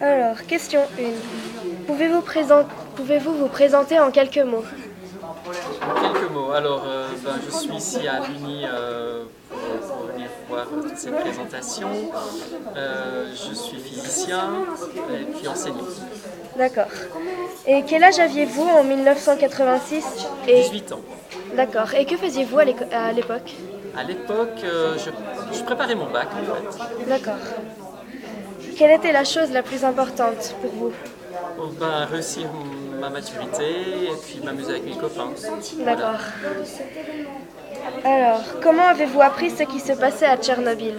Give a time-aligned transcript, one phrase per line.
[0.00, 1.86] Alors, question 1.
[1.86, 2.66] Pouvez-vous présent-
[2.96, 4.64] pouvez-vous vous présenter en quelques mots?
[6.00, 6.52] Quelques mots.
[6.52, 11.88] Alors, euh, ben, je suis ici à l'Uni euh, pour, venir voir toute cette présentation.
[12.76, 14.50] Euh, je suis physicien
[15.12, 15.84] et puis enseignant.
[16.56, 16.86] D'accord.
[17.66, 20.04] Et quel âge aviez-vous en 1986
[20.48, 20.62] et...
[20.62, 21.00] 18 ans.
[21.56, 21.92] D'accord.
[21.94, 22.64] Et que faisiez-vous à
[23.12, 23.54] l'époque?
[23.96, 25.10] À l'époque, euh, je,
[25.56, 27.08] je préparais mon bac en fait.
[27.08, 27.36] D'accord.
[28.82, 30.92] Quelle était la chose la plus importante pour vous
[31.56, 32.48] Oh, ben, réussir
[33.00, 35.28] ma maturité et puis m'amuser avec mes copains.
[35.78, 35.94] Voilà.
[35.94, 36.20] D'accord.
[38.04, 40.96] Alors, comment avez-vous appris ce qui se passait à Tchernobyl?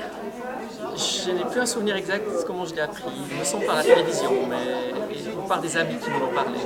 [0.95, 3.03] Je n'ai plus un souvenir exact de comment je l'ai appris.
[3.29, 6.59] Il me semble par la télévision, mais ou par des amis qui m'en ont parlé.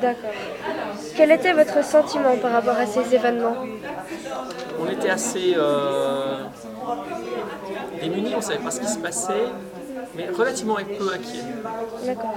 [0.00, 0.30] D'accord.
[1.14, 3.56] Quel était votre sentiment par rapport à ces événements?
[4.80, 6.44] On était assez euh,
[8.00, 9.44] démunis, on ne savait pas ce qui se passait,
[10.16, 11.44] mais relativement peu inquiets.
[12.06, 12.34] D'accord.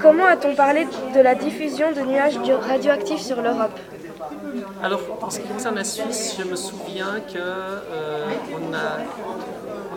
[0.00, 3.78] Comment a-t-on parlé de la diffusion de nuages radioactifs sur l'Europe
[4.82, 8.98] Alors, en ce qui concerne la Suisse, je me souviens que euh, on a,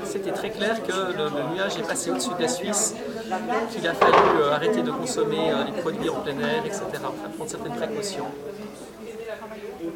[0.03, 2.95] c'était très clair que le, le nuage est passé au-dessus de la Suisse,
[3.72, 6.84] qu'il a fallu euh, arrêter de consommer euh, les produits en plein air, etc.
[7.36, 8.25] Prendre certaines précautions.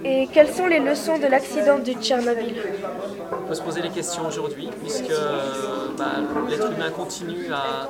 [0.04, 2.56] Et quelles sont les leçons de l'accident de Tchernobyl
[3.32, 6.14] On peut se poser les questions aujourd'hui, puisque euh, bah,
[6.50, 7.90] l'être humain continue à,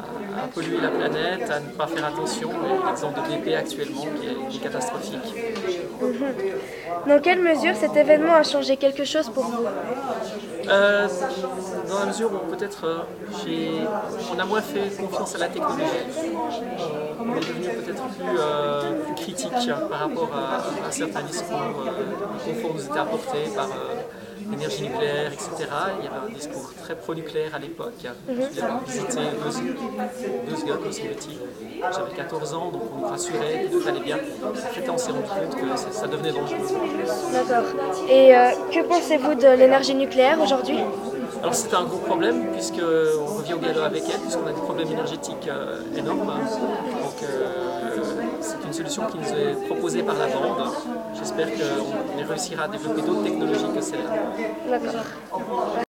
[0.00, 2.50] à- à polluer la planète, à ne pas faire attention.
[2.86, 4.06] L'exemple de BP actuellement
[4.50, 5.34] qui est, catastrophique.
[7.06, 9.64] Dans quelle mesure cet événement a changé quelque chose pour vous
[10.70, 11.08] Euh,
[11.88, 12.98] dans la mesure où peut-être euh,
[14.34, 15.84] on a moins fait confiance à la technologie,
[17.20, 21.58] on est devenu peut-être plus, euh, plus critique par rapport à, à certains discours.
[22.44, 23.68] Confort nous était apporté par
[24.50, 25.68] l'énergie nucléaire, etc.
[26.00, 27.94] Il y avait un discours très pro-nucléaire à l'époque.
[28.02, 31.38] J'avais visité deux, deux gars, semble-t-il.
[31.80, 34.16] J'avais 14 ans, donc on nous rassurait que tout allait bien.
[34.16, 36.58] En fait, on s'est rendu compte que ça, ça devenait dangereux.
[37.32, 37.64] D'accord.
[38.08, 40.78] Et euh, que pensez-vous de l'énergie nucléaire aujourd'hui?
[41.40, 44.90] Alors c'est un gros problème puisqu'on revient au galop avec elle, puisqu'on a des problèmes
[44.90, 46.26] énergétiques euh, énormes.
[46.26, 47.96] Donc euh,
[48.40, 50.72] c'est une solution qui nous est proposée par la bande.
[51.16, 54.78] J'espère qu'on réussira à développer d'autres technologies que celle-là.
[54.78, 55.84] D'accord.